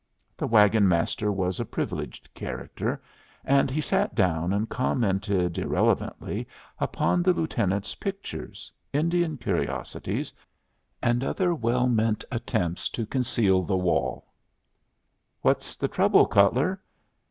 The 0.35 0.47
wagon 0.47 0.87
master 0.87 1.31
was 1.31 1.59
a 1.59 1.63
privileged 1.65 2.33
character, 2.33 3.03
and 3.45 3.69
he 3.69 3.81
sat 3.81 4.15
down 4.15 4.51
and 4.51 4.67
commented 4.67 5.59
irrelevantly 5.59 6.47
upon 6.79 7.21
the 7.21 7.33
lieutenant's 7.33 7.93
pictures, 7.93 8.71
Indian 8.91 9.37
curiosities, 9.37 10.33
and 11.03 11.23
other 11.23 11.53
well 11.53 11.87
meant 11.87 12.25
attempts 12.31 12.89
to 12.89 13.05
conceal 13.05 13.61
the 13.61 13.77
walk: 13.77 14.23
"What's 15.43 15.75
the 15.75 15.87
trouble, 15.87 16.25
Cutler?" 16.25 16.81